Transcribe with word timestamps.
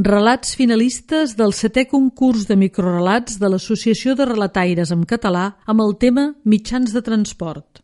Relats 0.00 0.54
finalistes 0.56 1.34
del 1.36 1.50
setè 1.52 1.82
concurs 1.84 2.46
de 2.48 2.54
microrelats 2.56 3.34
de 3.36 3.48
l'Associació 3.52 4.14
de 4.16 4.24
Relataires 4.24 4.92
en 4.94 5.02
català 5.04 5.42
amb 5.68 5.82
el 5.84 5.92
tema 6.00 6.22
Mitjans 6.48 6.94
de 6.96 7.02
transport. 7.04 7.82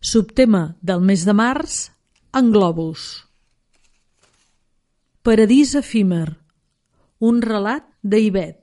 Subtema 0.00 0.74
del 0.82 1.04
mes 1.06 1.22
de 1.28 1.34
març, 1.36 1.76
en 2.34 2.50
globus. 2.50 3.04
Paradís 5.22 5.76
efímer. 5.78 6.34
Un 7.20 7.38
relat 7.46 7.86
d'Ivet. 8.02 8.58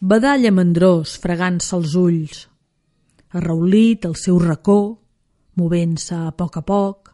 Badalla 0.00 0.54
mandrós, 0.54 1.18
fregant-se 1.20 1.76
els 1.76 1.98
ulls. 1.98 2.46
Arraulit 3.36 4.08
al 4.08 4.16
seu 4.16 4.40
racó, 4.40 4.80
movent-se 5.60 6.16
a 6.16 6.32
poc 6.32 6.56
a 6.56 6.64
poc, 6.64 7.12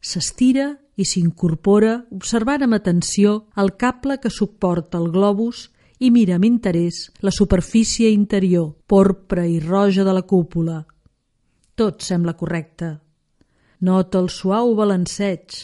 s'estira 0.00 0.72
i 0.96 1.04
s'incorpora 1.06 1.94
observant 2.10 2.64
amb 2.66 2.76
atenció 2.76 3.46
el 3.62 3.76
cable 3.76 4.18
que 4.20 4.30
suporta 4.30 4.98
el 4.98 5.10
globus 5.14 5.68
i 6.00 6.10
mira 6.10 6.36
amb 6.36 6.48
interès 6.48 7.10
la 7.20 7.30
superfície 7.30 8.10
interior, 8.10 8.72
porpra 8.86 9.46
i 9.46 9.60
roja 9.60 10.04
de 10.04 10.14
la 10.16 10.22
cúpula. 10.22 10.80
Tot 11.74 12.02
sembla 12.02 12.34
correcte. 12.36 12.94
Nota 13.80 14.20
el 14.20 14.28
suau 14.28 14.74
balanceig, 14.76 15.56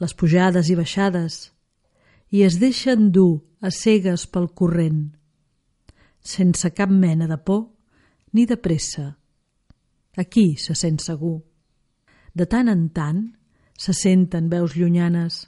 les 0.00 0.14
pujades 0.14 0.68
i 0.68 0.76
baixades, 0.76 1.36
i 2.32 2.42
es 2.44 2.58
deixa 2.60 2.92
endur 2.92 3.44
a 3.60 3.70
cegues 3.70 4.26
pel 4.26 4.50
corrent, 4.52 5.14
sense 6.20 6.70
cap 6.76 6.90
mena 6.90 7.28
de 7.30 7.38
por 7.38 7.68
ni 8.32 8.44
de 8.44 8.56
pressa. 8.56 9.14
Aquí 10.16 10.56
se 10.56 10.74
sent 10.74 11.00
segur. 11.00 11.38
De 12.34 12.46
tant 12.50 12.68
en 12.68 12.88
tant 12.90 13.22
Se 13.76 13.92
senten 13.92 14.48
veus 14.48 14.76
llunyanes. 14.76 15.44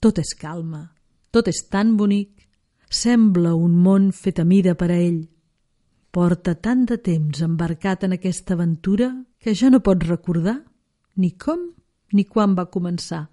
Tot 0.00 0.18
és 0.18 0.34
calma, 0.38 0.92
tot 1.30 1.48
és 1.48 1.64
tan 1.70 1.96
bonic. 1.96 2.48
Sembla 2.92 3.54
un 3.56 3.76
món 3.80 4.10
fet 4.12 4.38
a 4.42 4.44
mida 4.44 4.74
per 4.74 4.90
a 4.90 4.98
ell. 4.98 5.22
Porta 6.12 6.54
tant 6.54 6.84
de 6.84 6.98
temps 7.00 7.40
embarcat 7.40 8.04
en 8.04 8.18
aquesta 8.18 8.52
aventura 8.54 9.08
que 9.40 9.54
ja 9.54 9.70
no 9.70 9.80
pot 9.80 10.04
recordar 10.04 10.58
ni 11.16 11.32
com 11.40 11.70
ni 12.12 12.24
quan 12.28 12.54
va 12.54 12.68
començar. 12.68 13.24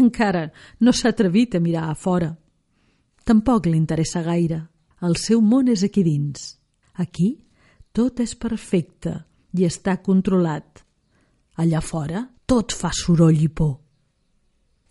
Encara 0.00 0.46
no 0.80 0.94
s'ha 0.94 1.10
atrevit 1.10 1.54
a 1.54 1.60
mirar 1.60 1.90
a 1.90 1.94
fora. 1.94 2.30
Tampoc 3.24 3.66
li 3.66 3.76
interessa 3.76 4.22
gaire. 4.22 4.62
El 5.02 5.16
seu 5.16 5.40
món 5.40 5.68
és 5.68 5.82
aquí 5.84 6.04
dins. 6.06 6.56
Aquí 6.94 7.34
tot 7.92 8.20
és 8.22 8.36
perfecte 8.38 9.12
i 9.56 9.66
està 9.66 9.96
controlat. 10.00 10.84
Allà 11.60 11.80
fora 11.84 12.22
tot 12.48 12.72
fa 12.72 12.88
soroll 12.96 13.42
i 13.44 13.48
por. 13.52 13.74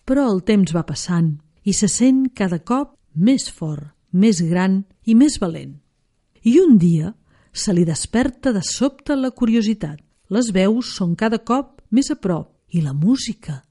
Però 0.05 0.25
el 0.29 0.43
temps 0.45 0.73
va 0.75 0.85
passant 0.85 1.31
i 1.65 1.73
se 1.73 1.87
sent 1.89 2.27
cada 2.37 2.59
cop 2.61 2.93
més 3.15 3.47
fort, 3.49 3.95
més 4.11 4.41
gran 4.45 4.83
i 5.05 5.15
més 5.17 5.39
valent. 5.41 5.73
I 6.45 6.59
un 6.61 6.77
dia 6.81 7.13
se 7.51 7.73
li 7.73 7.85
desperta 7.85 8.53
de 8.53 8.61
sobte 8.65 9.17
la 9.17 9.31
curiositat. 9.31 9.97
Les 10.29 10.51
veus 10.53 10.93
són 10.95 11.15
cada 11.17 11.39
cop 11.41 11.81
més 11.89 12.11
a 12.13 12.17
prop 12.21 12.53
i 12.69 12.83
la 12.85 12.93
música. 12.93 13.63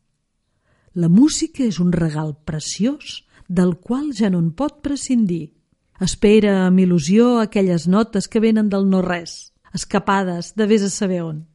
La 0.94 1.08
música 1.08 1.62
és 1.62 1.78
un 1.78 1.92
regal 1.94 2.34
preciós 2.44 3.22
del 3.46 3.76
qual 3.78 4.10
ja 4.12 4.30
no 4.30 4.40
en 4.42 4.50
pot 4.58 4.82
prescindir. 4.82 5.54
Espera 6.02 6.64
amb 6.66 6.82
il·lusió 6.82 7.38
aquelles 7.38 7.86
notes 7.86 8.26
que 8.26 8.42
venen 8.42 8.68
del 8.68 8.90
no-res, 8.90 9.52
escapades 9.74 10.52
de 10.58 10.66
vés 10.66 10.82
a 10.82 10.90
saber 10.90 11.22
on. 11.22 11.46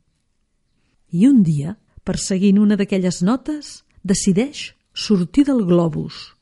I 1.14 1.28
un 1.30 1.44
dia 1.46 1.78
perseguint 2.04 2.60
una 2.60 2.76
d'aquelles 2.76 3.22
notes, 3.24 3.84
decideix 4.04 4.74
sortir 4.94 5.46
del 5.48 5.64
globus. 5.66 6.34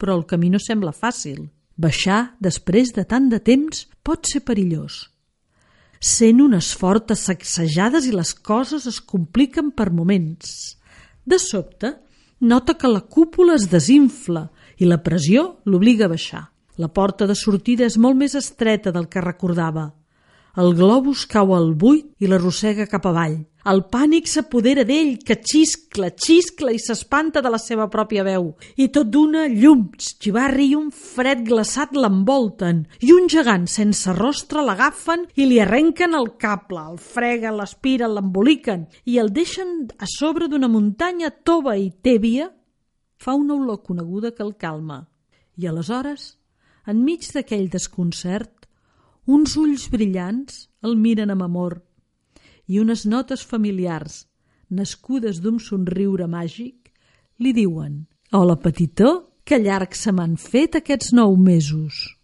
Però 0.00 0.16
el 0.18 0.26
camí 0.26 0.50
no 0.50 0.58
sembla 0.58 0.94
fàcil. 0.96 1.46
Baixar, 1.78 2.34
després 2.42 2.92
de 2.96 3.04
tant 3.08 3.28
de 3.30 3.38
temps, 3.40 3.86
pot 4.02 4.26
ser 4.28 4.42
perillós. 4.44 5.06
Sent 6.02 6.42
unes 6.42 6.72
fortes 6.74 7.22
sacsejades 7.28 8.08
i 8.10 8.12
les 8.12 8.34
coses 8.34 8.88
es 8.90 8.98
compliquen 9.00 9.70
per 9.70 9.92
moments. 9.94 10.76
De 11.24 11.38
sobte, 11.38 11.94
nota 12.40 12.74
que 12.74 12.90
la 12.90 13.04
cúpula 13.06 13.54
es 13.54 13.68
desinfla 13.70 14.48
i 14.82 14.88
la 14.88 14.98
pressió 15.04 15.62
l'obliga 15.64 16.08
a 16.08 16.12
baixar. 16.16 16.44
La 16.76 16.88
porta 16.88 17.28
de 17.28 17.36
sortida 17.38 17.86
és 17.86 17.98
molt 18.00 18.18
més 18.18 18.34
estreta 18.34 18.90
del 18.90 19.06
que 19.06 19.22
recordava. 19.22 19.92
El 20.52 20.74
globus 20.76 21.22
cau 21.24 21.54
al 21.56 21.70
buit 21.80 22.10
i 22.20 22.28
l'arrossega 22.28 22.84
cap 22.84 23.06
avall. 23.08 23.38
El 23.72 23.78
pànic 23.88 24.26
s'apodera 24.28 24.82
d'ell, 24.84 25.14
que 25.24 25.38
xiscla, 25.40 26.10
xiscla 26.12 26.74
i 26.76 26.80
s'espanta 26.82 27.40
de 27.40 27.48
la 27.54 27.60
seva 27.62 27.86
pròpia 27.88 28.24
veu. 28.26 28.50
I 28.76 28.90
tot 28.92 29.08
d'una 29.08 29.46
llums, 29.48 30.10
xivarri 30.20 30.66
i 30.68 30.76
un 30.76 30.90
fred 30.92 31.46
glaçat 31.46 31.96
l'envolten. 31.96 32.82
I 33.00 33.14
un 33.16 33.30
gegant 33.32 33.64
sense 33.64 34.12
rostre 34.18 34.60
l'agafen 34.66 35.24
i 35.40 35.46
li 35.48 35.60
arrenquen 35.62 36.18
el 36.18 36.34
cable, 36.42 36.84
el 36.84 36.98
frega, 37.00 37.54
l'aspira, 37.54 38.10
l'emboliquen 38.12 38.84
i 39.08 39.16
el 39.22 39.32
deixen 39.32 39.86
a 39.96 40.10
sobre 40.18 40.50
d'una 40.52 40.68
muntanya 40.68 41.32
tova 41.32 41.78
i 41.80 41.88
tèbia. 42.04 42.50
Fa 43.16 43.32
una 43.38 43.56
olor 43.56 43.80
coneguda 43.86 44.34
que 44.36 44.44
el 44.44 44.58
calma. 44.60 45.06
I 45.56 45.70
aleshores, 45.70 46.34
enmig 46.84 47.24
d'aquell 47.32 47.70
desconcert, 47.72 48.66
uns 49.26 49.56
ulls 49.56 49.88
brillants 49.90 50.66
el 50.82 50.96
miren 50.98 51.30
amb 51.30 51.44
amor 51.46 51.78
i 52.66 52.80
unes 52.80 53.04
notes 53.06 53.42
familiars, 53.44 54.26
nascudes 54.70 55.40
d'un 55.42 55.58
somriure 55.60 56.26
màgic, 56.26 56.90
li 57.38 57.52
diuen 57.52 58.06
«Hola, 58.32 58.56
petitó, 58.56 59.38
que 59.44 59.58
llarg 59.58 59.94
se 59.98 60.12
m'han 60.12 60.36
fet 60.40 60.78
aquests 60.78 61.12
nou 61.12 61.36
mesos!» 61.36 62.21